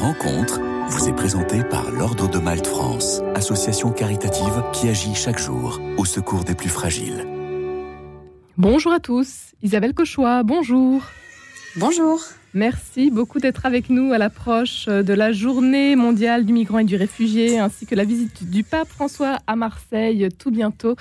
rencontre 0.00 0.60
vous 0.88 1.08
est 1.10 1.12
présentée 1.12 1.62
par 1.62 1.90
l'Ordre 1.90 2.28
de 2.28 2.38
Malte 2.38 2.66
France, 2.66 3.20
association 3.34 3.92
caritative 3.92 4.62
qui 4.72 4.88
agit 4.88 5.14
chaque 5.14 5.38
jour 5.38 5.78
au 5.98 6.06
secours 6.06 6.42
des 6.42 6.54
plus 6.54 6.70
fragiles. 6.70 7.26
Bonjour 8.56 8.92
à 8.92 8.98
tous, 8.98 9.52
Isabelle 9.62 9.92
Cochois, 9.92 10.42
bonjour. 10.42 11.02
Bonjour. 11.76 12.18
Merci 12.54 13.10
beaucoup 13.10 13.40
d'être 13.40 13.66
avec 13.66 13.90
nous 13.90 14.12
à 14.12 14.18
l'approche 14.18 14.86
de 14.86 15.12
la 15.12 15.32
journée 15.32 15.96
mondiale 15.96 16.46
du 16.46 16.54
migrant 16.54 16.78
et 16.78 16.84
du 16.84 16.96
réfugié, 16.96 17.58
ainsi 17.58 17.84
que 17.84 17.94
la 17.94 18.04
visite 18.04 18.50
du 18.50 18.64
pape 18.64 18.88
François 18.88 19.38
à 19.46 19.54
Marseille 19.54 20.28
tout 20.38 20.50
bientôt. 20.50 20.96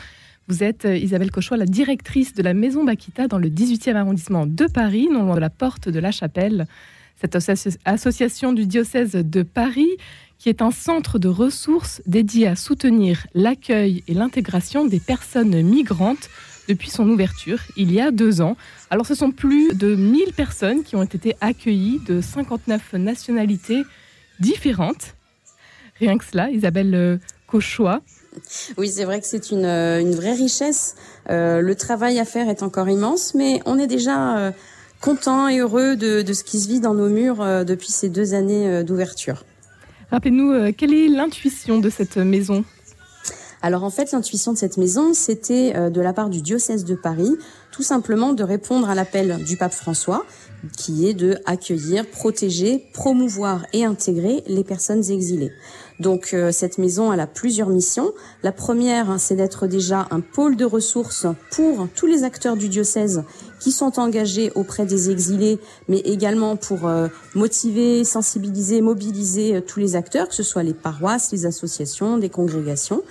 Vous 0.49 0.61
êtes 0.61 0.85
Isabelle 0.85 1.31
Cochois, 1.31 1.57
la 1.57 1.65
directrice 1.65 2.33
de 2.33 2.43
la 2.43 2.53
Maison 2.53 2.83
Bakita 2.83 3.27
dans 3.29 3.39
le 3.39 3.47
18e 3.47 3.95
arrondissement 3.95 4.45
de 4.45 4.65
Paris, 4.65 5.07
non 5.09 5.23
loin 5.23 5.35
de 5.35 5.39
la 5.39 5.49
porte 5.49 5.87
de 5.87 5.99
la 5.99 6.11
Chapelle. 6.11 6.67
Cette 7.19 7.35
association 7.85 8.53
du 8.53 8.65
diocèse 8.65 9.11
de 9.11 9.43
Paris 9.43 9.97
qui 10.37 10.47
est 10.47 10.61
un 10.61 10.71
centre 10.71 11.19
de 11.19 11.27
ressources 11.27 12.01
dédié 12.05 12.47
à 12.47 12.55
soutenir 12.55 13.27
l'accueil 13.33 14.03
et 14.07 14.13
l'intégration 14.13 14.85
des 14.85 15.01
personnes 15.01 15.61
migrantes 15.61 16.29
depuis 16.69 16.89
son 16.89 17.09
ouverture 17.09 17.59
il 17.75 17.91
y 17.91 17.99
a 17.99 18.11
deux 18.11 18.39
ans. 18.41 18.55
Alors 18.89 19.05
ce 19.05 19.15
sont 19.15 19.31
plus 19.31 19.75
de 19.75 19.95
1000 19.95 20.33
personnes 20.33 20.83
qui 20.83 20.95
ont 20.95 21.03
été 21.03 21.35
accueillies 21.41 21.99
de 22.07 22.21
59 22.21 22.93
nationalités 22.93 23.83
différentes. 24.39 25.15
Rien 25.99 26.17
que 26.17 26.23
cela, 26.23 26.49
Isabelle 26.49 26.95
euh, 26.95 27.17
Cauchois. 27.47 28.01
Oui, 28.77 28.87
c'est 28.87 29.03
vrai 29.03 29.19
que 29.19 29.25
c'est 29.25 29.51
une, 29.51 29.65
euh, 29.65 30.11
vraie 30.15 30.33
richesse. 30.33 30.95
Euh, 31.29 31.59
le 31.59 31.75
travail 31.75 32.17
à 32.19 32.23
faire 32.23 32.47
est 32.47 32.63
encore 32.63 32.87
immense, 32.87 33.33
mais 33.35 33.59
on 33.65 33.77
est 33.77 33.87
déjà 33.87 34.53
content 35.01 35.47
et 35.47 35.59
heureux 35.59 35.95
de, 35.95 36.21
de, 36.21 36.33
ce 36.33 36.43
qui 36.43 36.59
se 36.59 36.67
vit 36.67 36.79
dans 36.79 36.93
nos 36.93 37.09
murs 37.09 37.41
euh, 37.41 37.63
depuis 37.63 37.91
ces 37.91 38.09
deux 38.09 38.33
années 38.33 38.67
euh, 38.67 38.83
d'ouverture. 38.83 39.45
Rappelez-nous, 40.11 40.51
euh, 40.51 40.71
quelle 40.75 40.93
est 40.93 41.07
l'intuition 41.07 41.79
de 41.79 41.89
cette 41.89 42.17
maison? 42.17 42.63
Alors 43.61 43.83
en 43.83 43.89
fait, 43.89 44.11
l'intuition 44.11 44.53
de 44.53 44.57
cette 44.57 44.77
maison, 44.77 45.13
c'était 45.13 45.91
de 45.91 45.99
la 45.99 46.13
part 46.13 46.29
du 46.29 46.41
diocèse 46.41 46.85
de 46.85 46.95
Paris, 46.95 47.35
tout 47.73 47.83
simplement 47.83 48.31
de 48.31 48.41
répondre 48.41 48.89
à 48.89 48.95
l'appel 48.95 49.43
du 49.43 49.57
pape 49.57 49.73
François, 49.73 50.25
qui 50.77 51.09
est 51.09 51.13
de 51.13 51.37
accueillir, 51.45 52.05
protéger, 52.05 52.85
promouvoir 52.93 53.65
et 53.73 53.83
intégrer 53.83 54.43
les 54.47 54.63
personnes 54.63 55.03
exilées. 55.11 55.51
Donc 55.99 56.33
euh, 56.33 56.51
cette 56.51 56.77
maison, 56.77 57.11
elle 57.11 57.19
a 57.19 57.27
plusieurs 57.27 57.69
missions. 57.69 58.13
La 58.41 58.51
première, 58.51 59.19
c'est 59.19 59.35
d'être 59.35 59.67
déjà 59.67 60.07
un 60.11 60.21
pôle 60.21 60.55
de 60.55 60.63
ressources 60.63 61.27
pour 61.51 61.87
tous 61.93 62.05
les 62.05 62.23
acteurs 62.23 62.55
du 62.55 62.69
diocèse 62.69 63.23
qui 63.59 63.71
sont 63.71 63.99
engagés 63.99 64.51
auprès 64.55 64.85
des 64.85 65.09
exilés, 65.11 65.59
mais 65.89 65.97
également 65.99 66.55
pour 66.55 66.87
euh, 66.87 67.09
motiver, 67.35 68.05
sensibiliser, 68.05 68.79
mobiliser 68.79 69.57
euh, 69.57 69.61
tous 69.61 69.81
les 69.81 69.97
acteurs, 69.97 70.29
que 70.29 70.35
ce 70.35 70.43
soit 70.43 70.63
les 70.63 70.73
paroisses, 70.73 71.33
les 71.33 71.45
associations, 71.45 72.17
des 72.17 72.29
congrégations. 72.29 73.03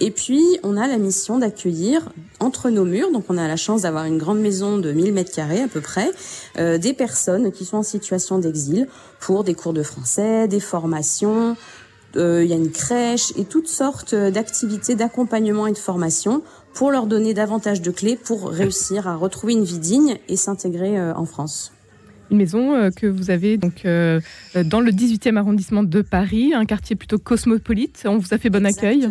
Et 0.00 0.10
puis, 0.10 0.42
on 0.62 0.76
a 0.76 0.86
la 0.86 0.98
mission 0.98 1.38
d'accueillir 1.38 2.12
entre 2.40 2.68
nos 2.68 2.84
murs, 2.84 3.10
donc 3.10 3.24
on 3.30 3.38
a 3.38 3.48
la 3.48 3.56
chance 3.56 3.82
d'avoir 3.82 4.04
une 4.04 4.18
grande 4.18 4.40
maison 4.40 4.76
de 4.76 4.92
1000 4.92 5.14
mètres 5.14 5.32
carrés 5.32 5.62
à 5.62 5.68
peu 5.68 5.80
près, 5.80 6.10
des 6.56 6.92
personnes 6.92 7.52
qui 7.52 7.64
sont 7.64 7.78
en 7.78 7.82
situation 7.82 8.38
d'exil 8.38 8.88
pour 9.20 9.44
des 9.44 9.54
cours 9.54 9.72
de 9.72 9.82
français, 9.82 10.48
des 10.48 10.60
formations, 10.60 11.56
il 12.16 12.46
y 12.46 12.52
a 12.52 12.56
une 12.56 12.70
crèche 12.70 13.32
et 13.36 13.44
toutes 13.44 13.68
sortes 13.68 14.14
d'activités 14.14 14.94
d'accompagnement 14.94 15.66
et 15.66 15.72
de 15.72 15.78
formation 15.78 16.42
pour 16.74 16.90
leur 16.90 17.06
donner 17.06 17.32
davantage 17.32 17.80
de 17.80 17.90
clés 17.90 18.16
pour 18.16 18.50
réussir 18.50 19.08
à 19.08 19.16
retrouver 19.16 19.54
une 19.54 19.64
vie 19.64 19.78
digne 19.78 20.18
et 20.28 20.36
s'intégrer 20.36 20.98
euh, 20.98 21.14
en 21.14 21.24
France. 21.24 21.72
Une 22.30 22.38
maison 22.38 22.74
euh, 22.74 22.90
que 22.90 23.06
vous 23.06 23.30
avez 23.30 23.56
donc 23.56 23.84
euh, 23.84 24.20
dans 24.64 24.80
le 24.80 24.90
18e 24.90 25.36
arrondissement 25.36 25.84
de 25.84 26.02
Paris, 26.02 26.52
un 26.54 26.64
quartier 26.64 26.96
plutôt 26.96 27.18
cosmopolite. 27.18 28.02
On 28.06 28.18
vous 28.18 28.34
a 28.34 28.38
fait 28.38 28.50
bon 28.50 28.66
accueil. 28.66 29.08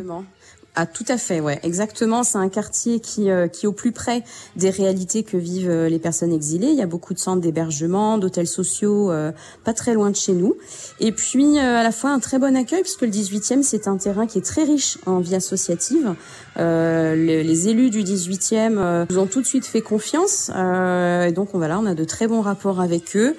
Ah, 0.76 0.88
tout 0.88 1.06
à 1.08 1.20
fait, 1.20 1.40
ouais, 1.40 1.60
exactement. 1.62 2.24
C'est 2.24 2.40
un 2.40 2.50
quartier 2.50 3.00
qui, 3.00 3.30
euh, 3.30 3.48
qui 3.48 3.68
est 3.68 3.70
au 3.70 3.74
plus 3.74 3.92
près 3.92 4.24
des 4.56 4.72
réalités 4.72 5.22
que 5.22 5.38
vivent 5.38 5.70
euh, 5.70 5.88
les 5.88 6.00
personnes 6.00 6.34
exilées. 6.34 6.70
Il 6.70 6.76
y 6.76 6.82
a 6.82 6.88
beaucoup 6.88 7.14
de 7.14 7.20
centres 7.20 7.42
d'hébergement, 7.42 8.18
d'hôtels 8.18 8.48
sociaux, 8.48 9.12
euh, 9.12 9.32
pas 9.64 9.74
très 9.74 9.94
loin 9.94 10.10
de 10.10 10.16
chez 10.16 10.34
nous. 10.34 10.56
Et 11.00 11.12
puis, 11.12 11.60
euh, 11.60 11.78
à 11.78 11.84
la 11.84 11.92
fois, 11.92 12.10
un 12.10 12.18
très 12.18 12.40
bon 12.40 12.58
accueil, 12.58 12.82
puisque 12.82 13.04
le 13.04 13.10
18e, 13.10 13.62
c'est 13.62 13.88
un 13.88 13.98
terrain 13.98 14.26
qui 14.26 14.40
est 14.40 14.46
très 14.46 14.64
riche 14.64 14.98
en 15.06 15.20
vie 15.20 15.36
associative. 15.36 16.16
Euh, 16.58 17.16
les, 17.16 17.44
les, 17.44 17.70
élus 17.70 17.92
du 17.92 18.04
18e 18.04 19.06
nous 19.12 19.20
ont 19.20 19.28
tout 19.28 19.42
de 19.42 19.46
suite 19.46 19.68
fait 19.68 19.82
confiance. 19.82 20.50
et 20.50 21.32
donc, 21.34 21.50
voilà, 21.54 21.78
on 21.78 21.86
a 21.86 21.94
de 21.94 22.04
très 22.04 22.28
bons 22.28 22.42
rapports 22.42 22.82
avec 22.82 23.16
eux. 23.16 23.36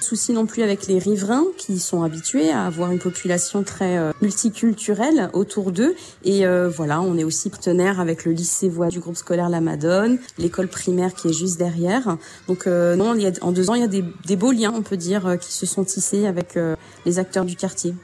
Souci 0.00 0.32
non 0.32 0.46
plus 0.46 0.62
avec 0.62 0.86
les 0.86 0.98
riverains 0.98 1.44
qui 1.56 1.78
sont 1.80 2.02
habitués 2.02 2.50
à 2.50 2.66
avoir 2.66 2.92
une 2.92 3.00
population 3.00 3.64
très 3.64 3.98
euh, 3.98 4.12
multiculturelle 4.22 5.28
autour 5.32 5.72
d'eux. 5.72 5.94
Et 6.24 6.46
euh, 6.46 6.68
voilà, 6.68 7.00
on 7.00 7.18
est 7.18 7.24
aussi 7.24 7.50
partenaire 7.50 7.98
avec 7.98 8.24
le 8.24 8.32
lycée 8.32 8.68
Voix 8.68 8.88
du 8.88 9.00
groupe 9.00 9.16
scolaire 9.16 9.48
La 9.48 9.60
Madone, 9.60 10.18
l'école 10.38 10.68
primaire 10.68 11.14
qui 11.14 11.28
est 11.28 11.32
juste 11.32 11.58
derrière. 11.58 12.16
Donc 12.46 12.66
euh, 12.66 12.94
non, 12.94 13.14
il 13.16 13.22
y 13.22 13.26
a, 13.26 13.32
en 13.40 13.50
deux 13.50 13.70
ans, 13.70 13.74
il 13.74 13.80
y 13.80 13.84
a 13.84 13.88
des, 13.88 14.04
des, 14.24 14.36
beaux 14.36 14.52
liens, 14.52 14.72
on 14.74 14.82
peut 14.82 14.96
dire, 14.96 15.36
qui 15.40 15.52
se 15.52 15.66
sont 15.66 15.84
tissés 15.84 16.26
avec 16.26 16.56
les 17.04 17.18
acteurs 17.18 17.44
du 17.44 17.56
quartier. 17.56 17.94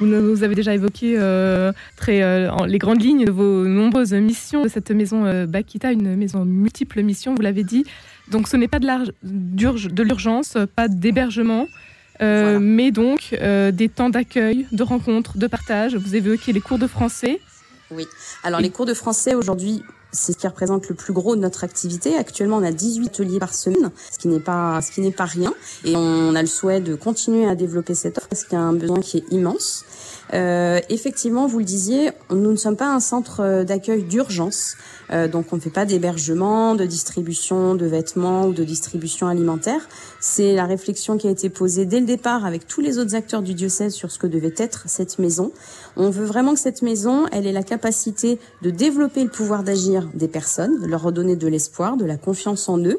Vous 0.00 0.06
nous 0.06 0.42
avez 0.44 0.54
déjà 0.54 0.74
évoqué 0.74 1.16
très, 1.96 2.20
les 2.66 2.78
grandes 2.78 3.02
lignes 3.02 3.24
de 3.24 3.30
vos 3.30 3.64
nombreuses 3.64 4.12
missions 4.12 4.62
de 4.62 4.68
cette 4.68 4.90
maison 4.90 5.44
Bakita, 5.46 5.92
une 5.92 6.16
maison 6.16 6.44
multiples 6.44 7.02
missions, 7.02 7.34
vous 7.34 7.42
l'avez 7.42 7.64
dit. 7.64 7.84
Donc 8.30 8.48
ce 8.48 8.56
n'est 8.56 8.68
pas 8.68 8.78
de 8.78 10.02
l'urgence, 10.02 10.56
pas 10.76 10.88
d'hébergement, 10.88 11.66
euh, 12.20 12.42
voilà. 12.42 12.58
mais 12.58 12.90
donc 12.90 13.36
euh, 13.40 13.70
des 13.70 13.88
temps 13.88 14.10
d'accueil, 14.10 14.66
de 14.72 14.82
rencontres, 14.82 15.38
de 15.38 15.46
partage. 15.46 15.96
Vous 15.96 16.14
évoquez 16.14 16.52
les 16.52 16.60
cours 16.60 16.78
de 16.78 16.86
français. 16.86 17.40
Oui, 17.90 18.06
alors 18.42 18.60
Et... 18.60 18.64
les 18.64 18.70
cours 18.70 18.86
de 18.86 18.94
français 18.94 19.34
aujourd'hui, 19.34 19.82
c'est 20.10 20.32
ce 20.32 20.38
qui 20.38 20.46
représente 20.46 20.88
le 20.88 20.94
plus 20.94 21.12
gros 21.12 21.36
de 21.36 21.40
notre 21.40 21.64
activité. 21.64 22.16
Actuellement, 22.16 22.56
on 22.56 22.62
a 22.62 22.72
18 22.72 23.08
ateliers 23.08 23.38
par 23.38 23.54
semaine, 23.54 23.90
ce 24.10 24.18
qui 24.18 24.28
n'est 24.28 24.40
pas, 24.40 24.80
ce 24.82 24.90
qui 24.90 25.00
n'est 25.00 25.12
pas 25.12 25.26
rien. 25.26 25.54
Et 25.84 25.94
on 25.96 26.34
a 26.34 26.42
le 26.42 26.48
souhait 26.48 26.80
de 26.80 26.94
continuer 26.94 27.46
à 27.48 27.54
développer 27.54 27.94
cette 27.94 28.18
offre 28.18 28.28
parce 28.28 28.44
qu'il 28.44 28.58
y 28.58 28.60
a 28.60 28.64
un 28.64 28.72
besoin 28.72 29.00
qui 29.00 29.18
est 29.18 29.24
immense. 29.30 29.84
Euh, 30.34 30.80
effectivement, 30.88 31.46
vous 31.46 31.58
le 31.58 31.64
disiez, 31.64 32.10
nous 32.30 32.50
ne 32.50 32.56
sommes 32.56 32.76
pas 32.76 32.92
un 32.92 33.00
centre 33.00 33.64
d'accueil 33.64 34.02
d'urgence. 34.02 34.76
Euh, 35.10 35.28
donc 35.28 35.46
on 35.52 35.56
ne 35.56 35.60
fait 35.60 35.70
pas 35.70 35.84
d'hébergement, 35.84 36.74
de 36.74 36.84
distribution 36.84 37.74
de 37.74 37.86
vêtements 37.86 38.46
ou 38.46 38.52
de 38.52 38.64
distribution 38.64 39.26
alimentaire. 39.26 39.88
C'est 40.20 40.54
la 40.54 40.66
réflexion 40.66 41.16
qui 41.16 41.26
a 41.28 41.30
été 41.30 41.48
posée 41.48 41.86
dès 41.86 42.00
le 42.00 42.06
départ 42.06 42.44
avec 42.44 42.66
tous 42.66 42.80
les 42.80 42.98
autres 42.98 43.14
acteurs 43.14 43.42
du 43.42 43.54
diocèse 43.54 43.94
sur 43.94 44.10
ce 44.10 44.18
que 44.18 44.26
devait 44.26 44.54
être 44.56 44.84
cette 44.86 45.18
maison. 45.18 45.52
On 45.96 46.10
veut 46.10 46.24
vraiment 46.24 46.54
que 46.54 46.60
cette 46.60 46.82
maison, 46.82 47.26
elle 47.32 47.46
ait 47.46 47.52
la 47.52 47.62
capacité 47.62 48.38
de 48.62 48.70
développer 48.70 49.24
le 49.24 49.30
pouvoir 49.30 49.62
d'agir 49.62 50.08
des 50.14 50.28
personnes, 50.28 50.80
de 50.80 50.86
leur 50.86 51.02
redonner 51.02 51.36
de 51.36 51.48
l'espoir, 51.48 51.96
de 51.96 52.04
la 52.04 52.16
confiance 52.16 52.68
en 52.68 52.78
eux, 52.78 52.98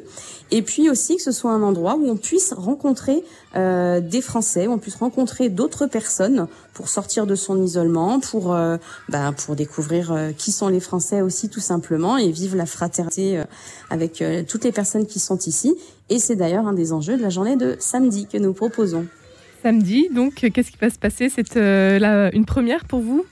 et 0.51 0.61
puis 0.61 0.89
aussi 0.89 1.17
que 1.17 1.21
ce 1.21 1.31
soit 1.31 1.51
un 1.51 1.61
endroit 1.61 1.95
où 1.95 2.09
on 2.09 2.17
puisse 2.17 2.53
rencontrer 2.53 3.23
euh, 3.55 3.99
des 3.99 4.21
Français, 4.21 4.67
où 4.67 4.71
on 4.71 4.79
puisse 4.79 4.95
rencontrer 4.95 5.49
d'autres 5.49 5.85
personnes 5.85 6.47
pour 6.73 6.89
sortir 6.89 7.25
de 7.25 7.35
son 7.35 7.61
isolement, 7.61 8.19
pour 8.19 8.55
ben, 9.09 9.33
pour 9.33 9.55
découvrir 9.55 10.11
euh, 10.11 10.31
qui 10.31 10.51
sont 10.51 10.67
les 10.67 10.79
Français 10.79 11.21
aussi 11.21 11.49
tout 11.49 11.59
simplement 11.59 12.17
et 12.17 12.31
vivre 12.31 12.55
la 12.55 12.65
fraternité 12.65 13.39
euh, 13.39 13.43
avec 13.89 14.23
toutes 14.47 14.63
les 14.63 14.71
personnes 14.71 15.05
qui 15.05 15.19
sont 15.19 15.37
ici. 15.37 15.75
Et 16.09 16.19
c'est 16.19 16.35
d'ailleurs 16.35 16.67
un 16.67 16.73
des 16.73 16.93
enjeux 16.93 17.17
de 17.17 17.21
la 17.21 17.29
journée 17.29 17.55
de 17.55 17.75
samedi 17.79 18.27
que 18.27 18.37
nous 18.37 18.53
proposons. 18.53 19.07
Samedi, 19.63 20.09
donc 20.13 20.35
qu'est-ce 20.35 20.71
qui 20.71 20.77
va 20.79 20.89
se 20.89 20.99
passer? 20.99 21.29
C'est 21.29 21.57
euh, 21.57 22.29
une 22.33 22.45
première 22.45 22.85
pour 22.85 23.01
vous? 23.01 23.25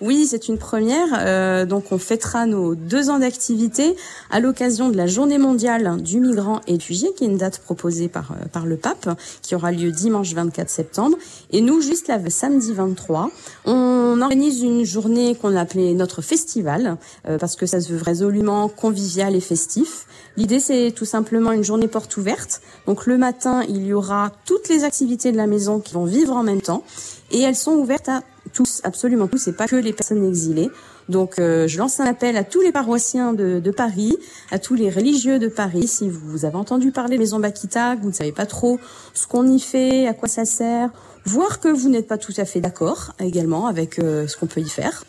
Oui, 0.00 0.26
c'est 0.28 0.48
une 0.48 0.58
première. 0.58 1.08
Euh, 1.18 1.66
donc, 1.66 1.92
on 1.92 1.98
fêtera 1.98 2.46
nos 2.46 2.74
deux 2.74 3.10
ans 3.10 3.18
d'activité 3.18 3.96
à 4.30 4.40
l'occasion 4.40 4.88
de 4.88 4.96
la 4.96 5.06
Journée 5.06 5.38
mondiale 5.38 6.02
du 6.02 6.20
migrant 6.20 6.60
et 6.66 6.74
réfugié, 6.74 7.12
qui 7.14 7.24
est 7.24 7.26
une 7.26 7.38
date 7.38 7.58
proposée 7.58 8.08
par 8.08 8.32
euh, 8.32 8.46
par 8.52 8.66
le 8.66 8.76
pape, 8.76 9.18
qui 9.42 9.54
aura 9.54 9.72
lieu 9.72 9.90
dimanche 9.90 10.32
24 10.32 10.68
septembre. 10.68 11.16
Et 11.50 11.60
nous, 11.60 11.80
juste 11.80 12.08
là, 12.08 12.18
samedi 12.28 12.72
23, 12.72 13.30
on 13.64 14.20
organise 14.20 14.62
une 14.62 14.84
journée 14.84 15.34
qu'on 15.34 15.56
a 15.56 15.60
appelée 15.60 15.94
notre 15.94 16.22
festival, 16.22 16.96
euh, 17.28 17.38
parce 17.38 17.56
que 17.56 17.66
ça 17.66 17.80
se 17.80 17.92
veut 17.92 18.02
résolument 18.02 18.68
convivial 18.68 19.34
et 19.34 19.40
festif. 19.40 20.06
L'idée, 20.36 20.60
c'est 20.60 20.92
tout 20.94 21.04
simplement 21.04 21.52
une 21.52 21.64
journée 21.64 21.88
porte 21.88 22.16
ouverte. 22.16 22.60
Donc, 22.86 23.06
le 23.06 23.16
matin, 23.16 23.62
il 23.68 23.86
y 23.86 23.92
aura 23.92 24.32
toutes 24.44 24.68
les 24.68 24.84
activités 24.84 25.32
de 25.32 25.36
la 25.36 25.46
maison 25.46 25.80
qui 25.80 25.94
vont 25.94 26.04
vivre 26.04 26.34
en 26.36 26.42
même 26.42 26.60
temps, 26.60 26.82
et 27.30 27.40
elles 27.40 27.56
sont 27.56 27.72
ouvertes 27.72 28.08
à 28.08 28.22
tous, 28.56 28.80
absolument 28.84 29.28
tous, 29.28 29.48
et 29.48 29.52
pas 29.52 29.66
que 29.66 29.76
les 29.76 29.92
personnes 29.92 30.26
exilées. 30.26 30.70
Donc 31.08 31.38
euh, 31.38 31.68
je 31.68 31.78
lance 31.78 32.00
un 32.00 32.06
appel 32.06 32.36
à 32.36 32.42
tous 32.42 32.62
les 32.62 32.72
paroissiens 32.72 33.32
de, 33.32 33.60
de, 33.60 33.70
Paris, 33.70 34.16
à 34.50 34.58
tous 34.58 34.74
les 34.74 34.90
religieux 34.90 35.38
de 35.38 35.48
Paris. 35.48 35.86
Si 35.86 36.08
vous 36.08 36.44
avez 36.44 36.56
entendu 36.56 36.90
parler 36.90 37.16
de 37.16 37.20
Maison 37.20 37.38
Bakita, 37.38 37.96
que 37.96 38.02
vous 38.02 38.08
ne 38.08 38.14
savez 38.14 38.32
pas 38.32 38.46
trop 38.46 38.80
ce 39.14 39.26
qu'on 39.26 39.46
y 39.46 39.60
fait, 39.60 40.08
à 40.08 40.14
quoi 40.14 40.28
ça 40.28 40.44
sert, 40.44 40.90
voir 41.26 41.60
que 41.60 41.68
vous 41.68 41.90
n'êtes 41.90 42.08
pas 42.08 42.18
tout 42.18 42.34
à 42.38 42.44
fait 42.44 42.60
d'accord 42.60 43.12
également 43.20 43.66
avec 43.66 43.98
euh, 43.98 44.26
ce 44.26 44.36
qu'on 44.36 44.46
peut 44.46 44.60
y 44.60 44.68
faire. 44.68 45.04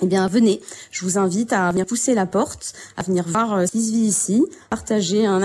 Eh 0.00 0.06
bien 0.06 0.26
venez, 0.28 0.60
je 0.90 1.04
vous 1.04 1.18
invite 1.18 1.52
à 1.52 1.70
venir 1.70 1.86
pousser 1.86 2.14
la 2.14 2.26
porte, 2.26 2.72
à 2.96 3.02
venir 3.02 3.24
voir 3.26 3.54
euh, 3.54 3.66
ce 3.66 3.72
qui 3.72 3.82
se 3.82 3.92
vit 3.92 4.06
ici, 4.06 4.44
partager 4.70 5.26
un, 5.26 5.42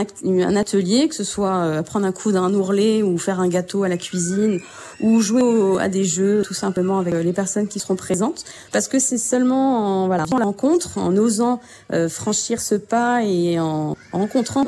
atelier, 0.56 1.08
que 1.10 1.16
ce 1.16 1.24
soit 1.24 1.56
euh, 1.56 1.82
prendre 1.82 2.06
un 2.06 2.12
coup 2.12 2.32
d'un 2.32 2.54
ourlet 2.54 3.02
ou 3.02 3.18
faire 3.18 3.40
un 3.40 3.48
gâteau 3.48 3.84
à 3.84 3.88
la 3.88 3.98
cuisine 3.98 4.60
ou 5.02 5.22
jouer 5.22 5.82
à 5.82 5.90
des 5.90 6.04
jeux 6.04 6.44
tout 6.46 6.54
simplement 6.54 7.00
avec 7.00 7.14
euh, 7.14 7.24
les 7.24 7.34
personnes 7.34 7.68
qui 7.68 7.80
seront 7.80 7.96
présentes. 7.96 8.46
Parce 8.72 8.88
que 8.88 9.00
c'est 9.00 9.18
seulement 9.18 10.04
en 10.04 10.08
voilà 10.08 10.26
en 10.32 10.38
rencontre, 10.38 10.98
en 10.98 11.16
osant 11.18 11.60
franchir 12.10 12.62
ce 12.62 12.76
pas 12.76 13.24
et 13.24 13.60
en 13.60 13.96
rencontrant 14.12 14.66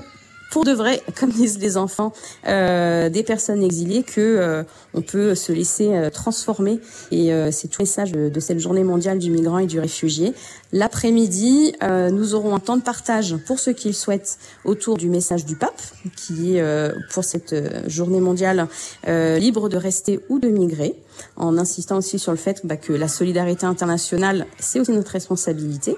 pour 0.56 0.64
de 0.64 0.72
vrai, 0.72 1.04
comme 1.20 1.32
disent 1.32 1.60
les 1.60 1.76
enfants, 1.76 2.14
euh, 2.48 3.10
des 3.10 3.24
personnes 3.24 3.62
exilées, 3.62 4.04
que 4.04 4.22
euh, 4.22 4.64
on 4.94 5.02
peut 5.02 5.36
se 5.36 5.52
laisser 5.52 5.94
euh, 5.94 6.10
transformer. 6.10 6.80
Et 7.12 7.30
c'est 7.52 7.68
tout 7.68 7.82
le 7.82 7.84
message 7.84 8.14
de, 8.14 8.40
cette 8.40 8.60
journée 8.60 8.86
mondiale 8.86 9.20
du 9.20 9.32
migrant 9.32 9.58
et 9.58 9.66
du 9.66 9.82
réfugié. 9.82 10.34
L'après-midi, 10.72 11.74
nous 11.82 12.36
aurons 12.36 12.56
un 12.56 12.60
temps 12.60 12.78
de 12.78 12.82
partage 12.82 13.36
pour 13.46 13.60
ceux 13.60 13.74
qui 13.74 13.90
le 13.90 13.94
souhaitent 13.94 14.38
autour 14.64 14.98
du 14.98 15.10
message 15.10 15.46
du 15.46 15.56
pape, 15.56 15.82
qui 16.16 16.58
est 16.58 16.64
pour 17.12 17.24
cette 17.24 17.56
journée 17.90 18.20
mondiale 18.20 18.68
libre 19.08 19.70
de 19.70 19.78
rester 19.78 20.20
ou 20.30 20.40
de 20.40 20.48
migrer 20.48 20.96
en 21.36 21.58
insistant 21.58 21.98
aussi 21.98 22.20
sur 22.20 22.32
le 22.32 22.38
fait 22.38 22.62
bah, 22.66 22.78
que 22.78 22.94
la 22.94 23.08
solidarité 23.08 23.66
internationale, 23.66 24.46
c'est 24.60 24.80
aussi 24.80 24.92
notre 24.92 25.12
responsabilité. 25.12 25.96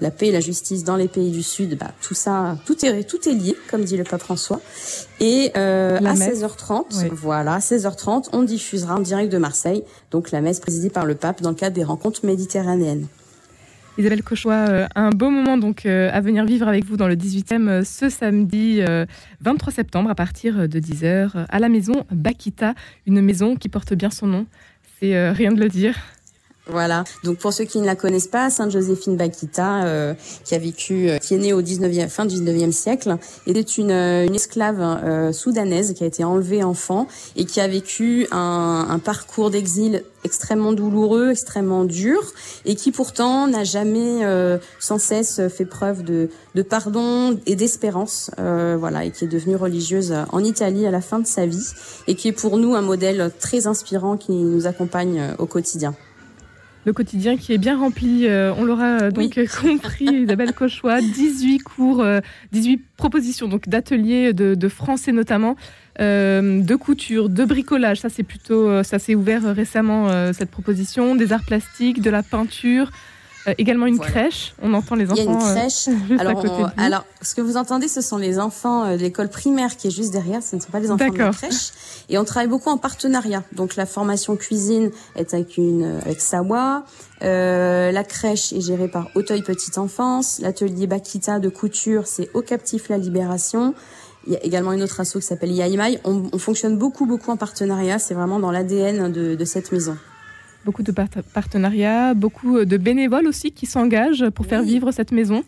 La 0.00 0.10
paix 0.10 0.28
et 0.28 0.32
la 0.32 0.40
justice 0.40 0.84
dans 0.84 0.96
les 0.96 1.08
pays 1.08 1.30
du 1.30 1.42
Sud, 1.42 1.76
bah, 1.78 1.90
tout 2.00 2.14
ça, 2.14 2.56
tout 2.66 2.84
est, 2.84 3.04
tout 3.04 3.28
est 3.28 3.32
lié, 3.32 3.56
comme 3.70 3.84
dit 3.84 3.96
le 3.96 4.04
pape 4.04 4.22
François. 4.22 4.60
Et 5.20 5.50
euh, 5.56 5.98
à 5.98 6.14
16h30, 6.14 7.08
voilà, 7.12 7.58
16h30, 7.58 8.28
on 8.32 8.42
diffusera 8.44 8.96
en 8.96 9.00
direct 9.00 9.32
de 9.32 9.38
Marseille, 9.38 9.82
donc 10.10 10.30
la 10.30 10.40
messe 10.40 10.60
présidée 10.60 10.90
par 10.90 11.04
le 11.04 11.14
pape 11.14 11.42
dans 11.42 11.50
le 11.50 11.56
cadre 11.56 11.74
des 11.74 11.84
rencontres 11.84 12.24
méditerranéennes. 12.24 13.06
Isabelle 13.98 14.22
Cauchois, 14.22 14.68
euh, 14.68 14.86
un 14.94 15.10
beau 15.10 15.28
moment 15.28 15.58
donc 15.58 15.84
euh, 15.84 16.08
à 16.12 16.20
venir 16.20 16.44
vivre 16.44 16.68
avec 16.68 16.84
vous 16.84 16.96
dans 16.96 17.08
le 17.08 17.16
18e 17.16 17.82
ce 17.82 18.08
samedi 18.08 18.80
23 19.40 19.72
septembre 19.72 20.08
à 20.08 20.14
partir 20.14 20.68
de 20.68 20.78
10h 20.78 21.46
à 21.48 21.58
la 21.58 21.68
maison 21.68 22.06
Bakita, 22.12 22.74
une 23.08 23.20
maison 23.20 23.56
qui 23.56 23.68
porte 23.68 23.94
bien 23.94 24.10
son 24.10 24.28
nom. 24.28 24.46
C'est 25.00 25.30
rien 25.30 25.50
de 25.50 25.60
le 25.60 25.68
dire. 25.68 25.96
Voilà. 26.70 27.04
Donc 27.24 27.38
pour 27.38 27.52
ceux 27.52 27.64
qui 27.64 27.80
ne 27.80 27.86
la 27.86 27.96
connaissent 27.96 28.28
pas, 28.28 28.50
Sainte 28.50 28.70
Joséphine 28.70 29.16
Bakita, 29.16 29.84
euh, 29.84 30.14
qui 30.44 30.54
a 30.54 30.58
vécu, 30.58 31.08
euh, 31.08 31.18
qui 31.18 31.34
est 31.34 31.38
née 31.38 31.54
au 31.54 31.62
19e, 31.62 32.08
fin 32.08 32.26
du 32.26 32.36
19e 32.36 32.72
siècle, 32.72 33.16
était 33.46 33.60
une, 33.62 33.90
euh, 33.90 34.26
une 34.26 34.34
esclave 34.34 35.32
soudanaise 35.32 35.94
qui 35.94 36.04
a 36.04 36.06
été 36.06 36.24
enlevée 36.24 36.62
enfant 36.62 37.06
et 37.36 37.46
qui 37.46 37.60
a 37.60 37.68
vécu 37.68 38.26
un, 38.32 38.86
un 38.88 38.98
parcours 38.98 39.50
d'exil 39.50 40.04
extrêmement 40.24 40.72
douloureux, 40.72 41.30
extrêmement 41.30 41.84
dur, 41.84 42.20
et 42.66 42.74
qui 42.74 42.92
pourtant 42.92 43.46
n'a 43.46 43.64
jamais 43.64 44.20
sans 44.80 44.98
cesse 44.98 45.40
fait 45.48 45.64
preuve 45.64 46.02
de, 46.02 46.28
de 46.54 46.62
pardon 46.62 47.38
et 47.46 47.56
d'espérance, 47.56 48.30
voilà, 48.36 49.04
et 49.04 49.10
qui 49.10 49.24
est 49.24 49.28
devenue 49.28 49.56
religieuse 49.56 50.14
en 50.30 50.42
Italie 50.42 50.86
à 50.86 50.90
la 50.90 51.00
fin 51.00 51.20
de 51.20 51.26
sa 51.26 51.46
vie, 51.46 51.70
et 52.08 52.14
qui 52.14 52.28
est 52.28 52.32
pour 52.32 52.58
nous 52.58 52.74
un 52.74 52.82
modèle 52.82 53.30
très 53.38 53.66
inspirant 53.66 54.16
qui 54.16 54.32
nous 54.32 54.66
accompagne 54.66 55.34
au 55.38 55.46
quotidien 55.46 55.94
le 56.84 56.92
quotidien 56.92 57.36
qui 57.36 57.52
est 57.52 57.58
bien 57.58 57.78
rempli. 57.78 58.26
Euh, 58.26 58.52
on 58.56 58.64
l'aura 58.64 59.02
euh, 59.02 59.10
donc 59.10 59.38
compris, 59.60 60.06
Isabelle 60.06 60.52
Cauchois, 60.52 61.00
18 61.02 61.58
cours, 61.60 62.04
18 62.52 62.76
euh, 62.76 62.82
propositions 62.96 63.48
donc 63.48 63.68
d'ateliers 63.68 64.32
de, 64.32 64.68
français 64.68 65.12
notamment, 65.12 65.56
de 65.98 66.74
couture, 66.76 67.28
de 67.28 67.44
bricolage. 67.44 68.00
Ça 68.00 68.08
c'est 68.08 68.22
plutôt, 68.22 68.82
ça 68.82 68.98
s'est 68.98 69.14
ouvert 69.14 69.42
récemment 69.54 70.32
cette 70.32 70.50
proposition, 70.50 71.14
des 71.14 71.32
arts 71.32 71.44
plastiques, 71.44 72.00
de 72.00 72.10
la 72.10 72.22
peinture. 72.22 72.90
Euh, 73.48 73.54
également 73.58 73.86
une 73.86 73.98
crèche. 73.98 74.54
On 74.62 74.74
entend 74.74 74.94
les 74.94 75.06
enfants. 75.06 75.14
Il 75.16 75.24
y 75.24 75.28
a 75.28 75.30
une 75.30 75.36
euh, 75.36 75.54
crèche. 75.54 75.88
alors, 76.18 76.72
alors, 76.76 77.04
ce 77.22 77.34
que 77.34 77.40
vous 77.40 77.56
entendez, 77.56 77.88
ce 77.88 78.00
sont 78.00 78.16
les 78.16 78.38
enfants 78.38 78.84
euh, 78.84 78.96
de 78.96 79.02
l'école 79.02 79.28
primaire 79.28 79.76
qui 79.76 79.88
est 79.88 79.90
juste 79.90 80.12
derrière. 80.12 80.42
Ce 80.42 80.56
ne 80.56 80.60
sont 80.60 80.70
pas 80.70 80.80
les 80.80 80.90
enfants 80.90 81.08
de 81.08 81.18
la 81.18 81.30
crèche. 81.30 81.70
Et 82.08 82.18
on 82.18 82.24
travaille 82.24 82.48
beaucoup 82.48 82.70
en 82.70 82.78
partenariat. 82.78 83.42
Donc 83.52 83.76
la 83.76 83.86
formation 83.86 84.36
cuisine 84.36 84.90
est 85.16 85.34
avec 85.34 85.56
une 85.56 86.00
avec 86.04 86.20
Sawa. 86.20 86.84
Euh, 87.22 87.90
la 87.90 88.04
crèche 88.04 88.52
est 88.52 88.60
gérée 88.60 88.88
par 88.88 89.10
Auteuil 89.14 89.42
Petite 89.42 89.78
Enfance. 89.78 90.38
L'atelier 90.40 90.86
Bakita 90.86 91.38
de 91.38 91.48
couture, 91.48 92.06
c'est 92.06 92.30
Au 92.34 92.42
Captif 92.42 92.88
la 92.88 92.98
Libération. 92.98 93.74
Il 94.26 94.34
y 94.34 94.36
a 94.36 94.44
également 94.44 94.72
une 94.72 94.82
autre 94.82 95.00
asso 95.00 95.14
qui 95.14 95.22
s'appelle 95.22 95.52
Yaimai. 95.52 96.00
On, 96.04 96.24
on, 96.32 96.38
fonctionne 96.38 96.76
beaucoup, 96.76 97.06
beaucoup 97.06 97.30
en 97.30 97.36
partenariat. 97.36 97.98
C'est 97.98 98.14
vraiment 98.14 98.38
dans 98.38 98.50
l'ADN 98.50 99.10
de, 99.10 99.34
de 99.34 99.44
cette 99.44 99.72
maison 99.72 99.96
beaucoup 100.68 100.82
de 100.82 100.92
partenariats, 100.92 102.12
beaucoup 102.12 102.62
de 102.66 102.76
bénévoles 102.76 103.26
aussi 103.26 103.52
qui 103.52 103.64
s'engagent 103.64 104.28
pour 104.28 104.44
faire 104.44 104.62
vivre 104.62 104.92
cette 104.92 105.12
maison. 105.12 105.42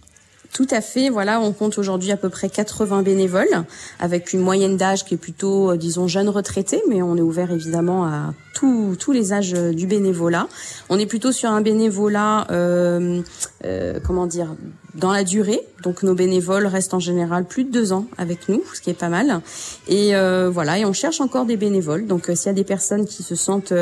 Tout 0.55 0.67
à 0.71 0.81
fait. 0.81 1.11
Voilà, 1.11 1.43
on 1.43 1.53
compte 1.53 1.77
aujourd'hui 1.77 2.11
à 2.11 2.17
peu 2.17 2.31
près 2.31 2.49
80 2.49 3.03
bénévoles, 3.03 3.65
avec 3.99 4.33
une 4.33 4.41
moyenne 4.41 4.79
d'âge 4.79 5.05
qui 5.05 5.13
est 5.13 5.19
plutôt, 5.19 5.73
euh, 5.73 5.77
disons, 5.77 6.09
jeune 6.09 6.31
retraité, 6.31 6.81
mais 6.89 7.03
on 7.03 7.19
est 7.19 7.21
ouvert 7.21 7.53
évidemment 7.53 8.07
à 8.07 8.33
tous 8.55 9.13
les 9.13 9.33
âges 9.33 9.55
euh, 9.55 9.73
du 9.73 9.87
bénévolat. 9.87 10.49
On 10.89 10.99
est 10.99 11.07
plutôt 11.07 11.33
sur 11.33 11.51
un 11.51 11.61
bénévolat, 11.61 12.47
euh, 12.51 13.21
euh, 13.65 14.01
comment 14.07 14.27
dire, 14.27 14.55
dans 14.95 15.13
la 15.13 15.25
durée. 15.25 15.61
Donc 15.83 16.03
nos 16.03 16.15
bénévoles 16.15 16.67
restent 16.67 16.95
en 16.95 17.01
général 17.01 17.45
plus 17.45 17.65
de 17.65 17.71
deux 17.71 17.93
ans 17.93 18.07
avec 18.19 18.49
nous, 18.49 18.63
ce 18.75 18.81
qui 18.81 18.91
est 18.91 18.99
pas 18.99 19.09
mal. 19.09 19.41
Et 19.89 20.15
euh, 20.15 20.51
voilà, 20.51 20.79
et 20.79 20.85
on 20.85 20.93
cherche 20.93 21.21
encore 21.21 21.47
des 21.47 21.57
bénévoles. 21.57 22.07
Donc 22.07 22.27
s'il 22.27 22.47
y 22.47 22.49
a 22.49 22.53
des 22.53 22.65
personnes 22.65 23.07
qui 23.07 23.23
se 23.23 23.35
sentent 23.35 23.73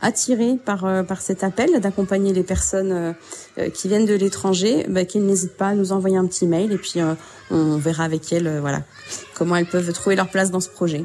attirées 0.00 0.56
par 0.64 1.04
par 1.06 1.20
cet 1.20 1.44
appel 1.44 1.80
d'accompagner 1.80 2.32
les 2.32 2.42
personnes 2.42 3.14
qui 3.74 3.88
viennent 3.88 4.06
de 4.06 4.14
l'étranger, 4.14 4.86
bah, 4.88 5.04
qu'elles 5.04 5.24
n'hésitent 5.24 5.56
pas 5.56 5.68
à 5.68 5.74
nous 5.74 5.92
envoyer 5.92 6.16
un 6.16 6.26
petit 6.26 6.46
mail 6.46 6.72
et 6.72 6.78
puis 6.78 7.00
on 7.50 7.76
verra 7.76 8.04
avec 8.04 8.32
elles, 8.32 8.58
voilà, 8.60 8.82
comment 9.34 9.56
elles 9.56 9.66
peuvent 9.66 9.92
trouver 9.92 10.16
leur 10.16 10.28
place 10.28 10.50
dans 10.50 10.60
ce 10.60 10.68
projet 10.68 11.04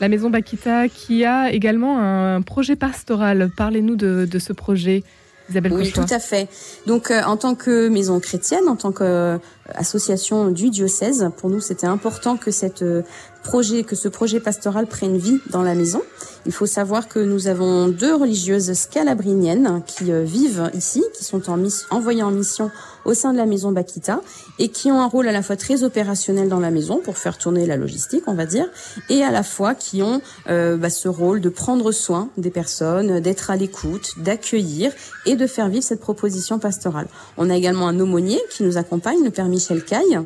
la 0.00 0.08
Maison 0.08 0.30
Bakita, 0.30 0.88
qui 0.88 1.24
a 1.24 1.50
également 1.50 1.98
un 1.98 2.40
projet 2.42 2.76
pastoral. 2.76 3.50
Parlez-nous 3.56 3.96
de, 3.96 4.38
ce 4.38 4.52
projet. 4.52 5.02
Isabelle 5.50 5.72
oui, 5.72 5.92
tout 5.92 6.00
à 6.10 6.18
fait. 6.18 6.48
Donc, 6.86 7.10
euh, 7.10 7.22
en 7.24 7.36
tant 7.36 7.54
que 7.54 7.88
maison 7.88 8.20
chrétienne, 8.20 8.68
en 8.68 8.76
tant 8.76 8.92
qu'association 8.92 10.50
du 10.50 10.70
diocèse, 10.70 11.30
pour 11.36 11.50
nous, 11.50 11.60
c'était 11.60 11.86
important 11.86 12.36
que 12.36 12.50
cette 12.50 12.82
euh, 12.82 13.02
projet, 13.48 13.82
que 13.82 13.96
ce 13.96 14.08
projet 14.08 14.40
pastoral 14.40 14.86
prenne 14.86 15.16
vie 15.16 15.40
dans 15.48 15.62
la 15.62 15.74
maison. 15.74 16.02
Il 16.44 16.52
faut 16.52 16.66
savoir 16.66 17.08
que 17.08 17.18
nous 17.18 17.46
avons 17.46 17.88
deux 17.88 18.14
religieuses 18.14 18.74
scalabriniennes 18.74 19.82
qui 19.86 20.12
euh, 20.12 20.22
vivent 20.22 20.70
ici, 20.74 21.02
qui 21.14 21.24
sont 21.24 21.50
en 21.50 21.58
envoyées 21.90 22.22
en 22.22 22.30
mission 22.30 22.70
au 23.06 23.14
sein 23.14 23.32
de 23.32 23.38
la 23.38 23.46
maison 23.46 23.72
Bakita 23.72 24.20
et 24.58 24.68
qui 24.68 24.92
ont 24.92 25.00
un 25.00 25.06
rôle 25.06 25.28
à 25.28 25.32
la 25.32 25.42
fois 25.42 25.56
très 25.56 25.82
opérationnel 25.82 26.50
dans 26.50 26.60
la 26.60 26.70
maison 26.70 27.00
pour 27.02 27.16
faire 27.16 27.38
tourner 27.38 27.64
la 27.64 27.76
logistique, 27.76 28.24
on 28.26 28.34
va 28.34 28.44
dire, 28.44 28.66
et 29.08 29.22
à 29.22 29.30
la 29.30 29.42
fois 29.42 29.74
qui 29.74 30.02
ont 30.02 30.20
euh, 30.50 30.76
bah, 30.76 30.90
ce 30.90 31.08
rôle 31.08 31.40
de 31.40 31.48
prendre 31.48 31.90
soin 31.90 32.28
des 32.36 32.50
personnes, 32.50 33.20
d'être 33.20 33.50
à 33.50 33.56
l'écoute, 33.56 34.12
d'accueillir 34.18 34.92
et 35.24 35.36
de 35.36 35.46
faire 35.46 35.70
vivre 35.70 35.84
cette 35.84 36.00
proposition 36.00 36.58
pastorale. 36.58 37.08
On 37.38 37.48
a 37.48 37.56
également 37.56 37.88
un 37.88 37.98
aumônier 37.98 38.40
qui 38.50 38.62
nous 38.62 38.76
accompagne, 38.76 39.24
le 39.24 39.30
père 39.30 39.48
Michel 39.48 39.82
Caille, 39.84 40.20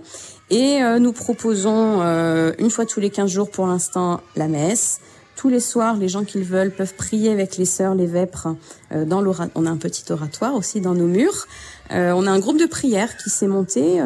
et 0.53 0.83
euh, 0.83 0.99
nous 0.99 1.13
proposons 1.13 2.03
euh, 2.03 2.53
une 2.59 2.71
fois 2.71 2.85
tous 2.85 3.01
les 3.01 3.09
15 3.09 3.31
jours 3.31 3.51
pour 3.51 3.67
l'instant 3.67 4.21
la 4.37 4.49
messe. 4.49 5.01
Tous 5.35 5.49
les 5.49 5.61
soirs, 5.61 5.97
les 5.97 6.09
gens 6.09 6.25
qui 6.25 6.39
le 6.39 6.45
veulent 6.45 6.71
peuvent 6.71 6.95
prier 6.95 7.33
avec 7.33 7.57
les 7.57 7.65
sœurs, 7.65 7.95
les 7.95 8.07
vêpres. 8.07 8.49
Euh, 8.93 9.07
dans 9.07 9.25
on 9.55 9.67
a 9.67 9.71
un 9.71 9.77
petit 9.79 10.05
oratoire 10.13 10.55
aussi 10.55 10.83
dans 10.83 10.95
nos 10.95 11.07
murs. 11.07 11.47
on 11.91 12.27
a 12.27 12.31
un 12.31 12.39
groupe 12.39 12.61
de 12.61 12.67
prière 12.67 13.17
qui 13.17 13.31
s'est 13.31 13.47
monté, 13.47 14.01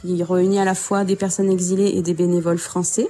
qui 0.00 0.22
réunit 0.22 0.58
à 0.58 0.64
la 0.64 0.74
fois 0.74 1.04
des 1.04 1.16
personnes 1.16 1.50
exilées 1.50 1.92
et 1.96 2.02
des 2.02 2.14
bénévoles 2.14 2.58
français. 2.58 3.08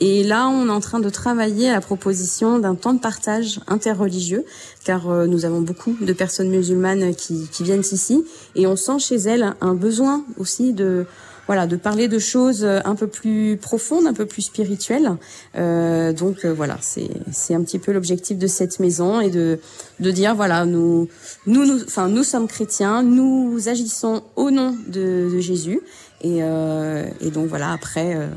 Et 0.00 0.22
là, 0.22 0.48
on 0.48 0.68
est 0.68 0.70
en 0.70 0.80
train 0.80 1.00
de 1.00 1.08
travailler 1.08 1.68
à 1.70 1.72
la 1.72 1.80
proposition 1.80 2.58
d'un 2.58 2.76
temps 2.76 2.94
de 2.94 3.00
partage 3.00 3.60
interreligieux, 3.66 4.44
car 4.84 5.08
nous 5.26 5.44
avons 5.44 5.60
beaucoup 5.60 5.96
de 6.00 6.12
personnes 6.12 6.50
musulmanes 6.50 7.14
qui, 7.14 7.48
qui, 7.50 7.62
viennent 7.62 7.80
ici, 7.80 8.24
et 8.54 8.66
on 8.66 8.76
sent 8.76 9.00
chez 9.00 9.16
elles 9.16 9.54
un 9.60 9.74
besoin 9.74 10.24
aussi 10.38 10.72
de 10.72 11.06
voilà, 11.48 11.66
de 11.66 11.76
parler 11.76 12.08
de 12.08 12.18
choses 12.18 12.62
euh, 12.62 12.78
un 12.84 12.94
peu 12.94 13.06
plus 13.08 13.56
profondes, 13.56 14.06
un 14.06 14.12
peu 14.12 14.26
plus 14.26 14.42
spirituelles. 14.42 15.16
Euh, 15.56 16.12
donc 16.12 16.44
euh, 16.44 16.52
voilà, 16.52 16.76
c'est 16.82 17.08
c'est 17.32 17.54
un 17.54 17.62
petit 17.62 17.78
peu 17.78 17.90
l'objectif 17.92 18.36
de 18.38 18.46
cette 18.46 18.78
maison 18.78 19.20
et 19.20 19.30
de 19.30 19.58
de 19.98 20.10
dire 20.10 20.34
voilà, 20.34 20.66
nous 20.66 21.08
nous 21.46 21.64
nous 21.64 21.82
enfin 21.82 22.08
nous 22.08 22.22
sommes 22.22 22.48
chrétiens, 22.48 23.02
nous 23.02 23.68
agissons 23.68 24.22
au 24.36 24.50
nom 24.50 24.76
de, 24.88 25.30
de 25.32 25.40
Jésus 25.40 25.80
et 26.20 26.42
euh, 26.42 27.06
et 27.22 27.30
donc 27.30 27.48
voilà 27.48 27.72
après 27.72 28.14
euh, 28.14 28.28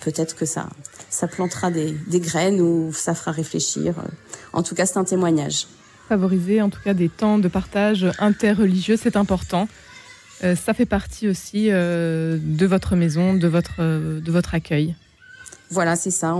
peut-être 0.00 0.36
que 0.36 0.46
ça 0.46 0.68
ça 1.10 1.26
plantera 1.26 1.72
des 1.72 1.96
des 2.06 2.20
graines 2.20 2.60
ou 2.60 2.92
ça 2.92 3.14
fera 3.14 3.32
réfléchir. 3.32 3.94
En 4.52 4.62
tout 4.62 4.76
cas, 4.76 4.86
c'est 4.86 4.98
un 4.98 5.04
témoignage. 5.04 5.66
Favoriser 6.08 6.62
en 6.62 6.70
tout 6.70 6.80
cas 6.84 6.94
des 6.94 7.08
temps 7.08 7.38
de 7.38 7.48
partage 7.48 8.06
interreligieux, 8.20 8.96
c'est 8.96 9.16
important. 9.16 9.66
Euh, 10.44 10.54
ça 10.54 10.74
fait 10.74 10.86
partie 10.86 11.28
aussi 11.28 11.68
euh, 11.70 12.38
de 12.40 12.66
votre 12.66 12.94
maison, 12.96 13.34
de 13.34 13.48
votre, 13.48 13.76
euh, 13.80 14.20
de 14.20 14.30
votre 14.30 14.54
accueil. 14.54 14.94
Voilà, 15.70 15.96
c'est 15.96 16.12
ça. 16.12 16.36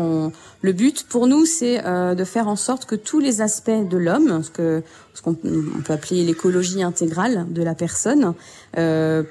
Le 0.63 0.73
but 0.73 1.05
pour 1.09 1.27
nous, 1.27 1.47
c'est 1.47 1.83
de 1.83 2.25
faire 2.25 2.47
en 2.47 2.55
sorte 2.55 2.85
que 2.85 2.95
tous 2.95 3.19
les 3.19 3.41
aspects 3.41 3.71
de 3.71 3.97
l'homme, 3.97 4.41
ce 4.45 4.51
que 4.51 4.85
ce 5.15 5.23
qu'on 5.23 5.35
peut 5.35 5.93
appeler 5.93 6.23
l'écologie 6.23 6.85
intégrale 6.85 7.45
de 7.51 7.61
la 7.61 7.75
personne, 7.75 8.35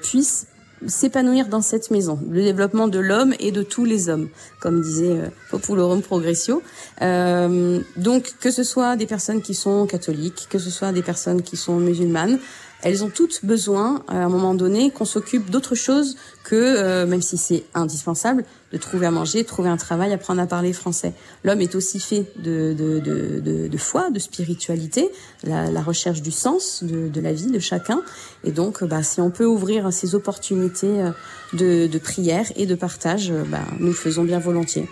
puissent 0.02 0.48
s'épanouir 0.86 1.48
dans 1.48 1.62
cette 1.62 1.90
maison, 1.90 2.18
le 2.30 2.42
développement 2.42 2.88
de 2.88 2.98
l'homme 2.98 3.32
et 3.40 3.52
de 3.52 3.62
tous 3.62 3.86
les 3.86 4.10
hommes, 4.10 4.28
comme 4.60 4.82
disait 4.82 5.16
Populorum 5.50 6.02
Progressio. 6.02 6.62
Donc 7.00 8.34
que 8.38 8.50
ce 8.50 8.64
soit 8.64 8.96
des 8.96 9.06
personnes 9.06 9.40
qui 9.40 9.54
sont 9.54 9.86
catholiques, 9.86 10.46
que 10.50 10.58
ce 10.58 10.68
soit 10.68 10.92
des 10.92 11.02
personnes 11.02 11.40
qui 11.40 11.56
sont 11.56 11.78
musulmanes, 11.78 12.38
elles 12.82 13.02
ont 13.04 13.10
toutes 13.10 13.44
besoin, 13.44 14.02
à 14.08 14.16
un 14.16 14.28
moment 14.28 14.54
donné, 14.54 14.90
qu'on 14.90 15.04
s'occupe 15.04 15.50
d'autre 15.50 15.74
chose 15.74 16.16
que, 16.44 16.54
euh, 16.54 17.06
même 17.06 17.22
si 17.22 17.36
c'est 17.36 17.64
indispensable, 17.74 18.44
de 18.72 18.78
trouver 18.78 19.06
à 19.06 19.10
manger, 19.10 19.44
trouver 19.44 19.68
un 19.68 19.76
travail, 19.76 20.12
apprendre 20.12 20.40
à 20.40 20.46
parler 20.46 20.72
français. 20.72 21.12
L'homme 21.44 21.60
est 21.60 21.74
aussi 21.74 21.98
fait 21.98 22.26
de, 22.36 22.74
de, 22.76 23.00
de, 23.00 23.68
de, 23.68 23.78
foi, 23.78 24.10
de 24.10 24.18
spiritualité, 24.18 25.10
la, 25.44 25.70
la 25.70 25.82
recherche 25.82 26.22
du 26.22 26.30
sens 26.30 26.84
de, 26.84 27.08
de, 27.08 27.20
la 27.20 27.32
vie 27.32 27.50
de 27.50 27.58
chacun. 27.58 28.02
Et 28.44 28.52
donc, 28.52 28.84
bah, 28.84 29.02
si 29.02 29.20
on 29.20 29.30
peut 29.30 29.46
ouvrir 29.46 29.92
ces 29.92 30.14
opportunités 30.14 31.00
euh, 31.00 31.10
de, 31.54 31.86
de 31.86 31.98
prière 31.98 32.46
et 32.56 32.66
de 32.66 32.74
partage, 32.74 33.30
euh, 33.30 33.44
bah, 33.48 33.64
nous 33.80 33.92
faisons 33.92 34.24
bien 34.24 34.38
volontiers. 34.38 34.88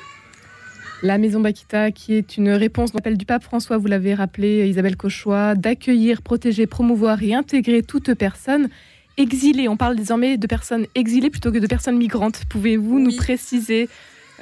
La 1.05 1.19
Maison 1.19 1.41
Bakita, 1.41 1.91
qui 1.91 2.15
est 2.15 2.39
une 2.39 2.49
réponse 2.49 2.93
à 2.93 2.93
l'appel 2.95 3.19
du 3.19 3.27
pape 3.27 3.43
François, 3.43 3.77
vous 3.77 3.89
l'avez 3.89 4.15
rappelé, 4.15 4.67
Isabelle 4.71 4.97
Cauchois, 4.97 5.55
d'accueillir, 5.55 6.23
protéger, 6.23 6.67
promouvoir 6.67 7.23
et 7.23 7.35
intégrer 7.35 7.83
toute 7.83 8.15
personne 8.15 8.71
exilée. 9.19 9.69
On 9.69 9.77
parle 9.77 9.97
désormais 9.97 10.39
de 10.39 10.47
personnes 10.47 10.87
exilées 10.95 11.29
plutôt 11.29 11.53
que 11.53 11.59
de 11.59 11.67
personnes 11.67 11.99
migrantes. 11.99 12.45
Pouvez-vous 12.49 13.01
nous 13.01 13.15
préciser 13.15 13.91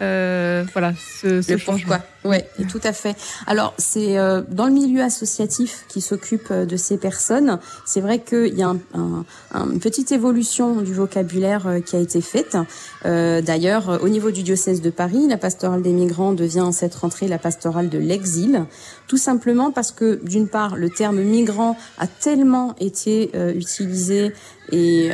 euh, 0.00 0.64
voilà, 0.72 0.94
ce, 1.20 1.42
ce 1.42 1.56
changement. 1.58 1.98
Oui, 2.24 2.38
tout 2.70 2.80
à 2.84 2.92
fait. 2.92 3.16
Alors, 3.46 3.74
c'est 3.78 4.16
euh, 4.16 4.42
dans 4.48 4.66
le 4.66 4.72
milieu 4.72 5.02
associatif 5.02 5.84
qui 5.88 6.00
s'occupe 6.00 6.48
euh, 6.50 6.64
de 6.64 6.76
ces 6.76 6.96
personnes. 6.96 7.58
C'est 7.84 8.00
vrai 8.00 8.20
qu'il 8.20 8.54
y 8.56 8.62
a 8.62 8.68
un, 8.68 8.78
un, 8.94 9.70
une 9.70 9.80
petite 9.80 10.12
évolution 10.12 10.82
du 10.82 10.94
vocabulaire 10.94 11.66
euh, 11.66 11.80
qui 11.80 11.96
a 11.96 11.98
été 11.98 12.20
faite. 12.20 12.56
Euh, 13.04 13.42
D'ailleurs, 13.42 14.00
au 14.02 14.08
niveau 14.08 14.30
du 14.30 14.42
diocèse 14.44 14.80
de 14.80 14.90
Paris, 14.90 15.26
la 15.28 15.36
pastorale 15.36 15.82
des 15.82 15.92
migrants 15.92 16.32
devient 16.32 16.60
en 16.60 16.72
cette 16.72 16.94
rentrée 16.94 17.26
la 17.26 17.38
pastorale 17.38 17.88
de 17.88 17.98
l'exil, 17.98 18.64
tout 19.08 19.16
simplement 19.16 19.72
parce 19.72 19.90
que, 19.90 20.20
d'une 20.22 20.48
part, 20.48 20.76
le 20.76 20.90
terme 20.90 21.20
migrant 21.20 21.76
a 21.98 22.06
tellement 22.06 22.76
été 22.78 23.32
utilisé 23.54 24.32
et 24.70 25.10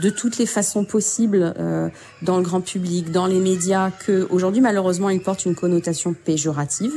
de 0.00 0.10
toutes 0.10 0.38
les 0.38 0.46
façons 0.46 0.84
possibles 0.84 1.54
euh, 1.58 1.88
dans 2.22 2.36
le 2.36 2.42
grand 2.42 2.60
public, 2.60 3.10
dans 3.10 3.26
les 3.26 3.38
médias, 3.38 3.90
que 3.90 4.26
aujourd'hui 4.30 4.60
malheureusement 4.60 5.10
il 5.10 5.20
porte 5.20 5.44
une 5.44 5.54
connotation 5.54 6.14
péjorative. 6.14 6.94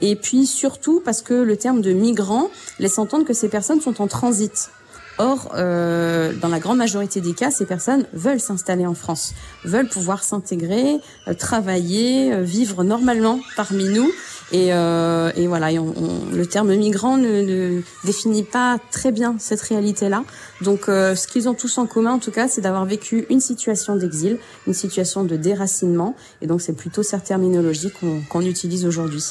Et 0.00 0.16
puis 0.16 0.46
surtout 0.46 1.00
parce 1.04 1.22
que 1.22 1.34
le 1.34 1.56
terme 1.56 1.80
de 1.80 1.92
migrant 1.92 2.50
laisse 2.78 2.98
entendre 2.98 3.24
que 3.24 3.34
ces 3.34 3.48
personnes 3.48 3.80
sont 3.80 4.02
en 4.02 4.06
transit. 4.06 4.70
Or, 5.18 5.52
euh, 5.54 6.32
dans 6.40 6.48
la 6.48 6.58
grande 6.58 6.78
majorité 6.78 7.20
des 7.20 7.34
cas, 7.34 7.50
ces 7.50 7.66
personnes 7.66 8.06
veulent 8.12 8.40
s'installer 8.40 8.86
en 8.86 8.94
France, 8.94 9.34
veulent 9.64 9.88
pouvoir 9.88 10.24
s'intégrer, 10.24 11.00
euh, 11.28 11.34
travailler, 11.34 12.32
euh, 12.32 12.42
vivre 12.42 12.82
normalement 12.82 13.38
parmi 13.56 13.84
nous. 13.90 14.10
Et, 14.52 14.72
euh, 14.72 15.32
et 15.34 15.46
voilà, 15.46 15.70
le 15.72 16.46
terme 16.46 16.74
migrant 16.74 17.16
ne, 17.16 17.80
définit 18.04 18.42
pas 18.42 18.78
très 18.90 19.10
bien 19.10 19.36
cette 19.38 19.62
réalité-là. 19.62 20.24
Donc, 20.60 20.88
euh, 20.88 21.14
ce 21.14 21.26
qu'ils 21.26 21.48
ont 21.48 21.54
tous 21.54 21.78
en 21.78 21.86
commun, 21.86 22.12
en 22.12 22.18
tout 22.18 22.30
cas, 22.30 22.48
c'est 22.48 22.60
d'avoir 22.60 22.84
vécu 22.84 23.26
une 23.30 23.40
situation 23.40 23.96
d'exil, 23.96 24.38
une 24.66 24.74
situation 24.74 25.24
de 25.24 25.36
déracinement. 25.36 26.14
Et 26.42 26.46
donc, 26.46 26.60
c'est 26.60 26.76
plutôt 26.76 27.02
cette 27.02 27.24
terminologie 27.24 27.90
qu'on 27.90 28.40
qu 28.40 28.46
utilise 28.46 28.84
aujourd'hui. 28.84 29.24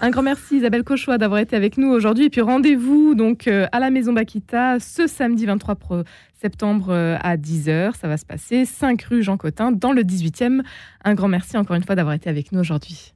Un 0.00 0.10
grand 0.10 0.22
merci 0.22 0.58
Isabelle 0.58 0.84
Cauchois 0.84 1.16
d'avoir 1.16 1.40
été 1.40 1.56
avec 1.56 1.78
nous 1.78 1.88
aujourd'hui. 1.88 2.26
Et 2.26 2.30
puis 2.30 2.42
rendez-vous 2.42 3.14
donc 3.14 3.48
euh, 3.48 3.66
à 3.72 3.80
la 3.80 3.90
Maison 3.90 4.12
Bakita 4.12 4.78
ce 4.78 5.06
samedi 5.06 5.46
23 5.46 5.76
septembre 6.34 6.90
euh, 6.90 7.16
à 7.22 7.38
10h. 7.38 7.94
Ça 7.98 8.06
va 8.06 8.18
se 8.18 8.26
passer 8.26 8.66
5 8.66 9.00
rue 9.04 9.22
Jean 9.22 9.38
Cotin 9.38 9.72
dans 9.72 9.92
le 9.92 10.02
18e. 10.02 10.60
Un 11.02 11.14
grand 11.14 11.28
merci 11.28 11.56
encore 11.56 11.76
une 11.76 11.84
fois 11.84 11.94
d'avoir 11.94 12.14
été 12.14 12.28
avec 12.28 12.52
nous 12.52 12.60
aujourd'hui. 12.60 13.15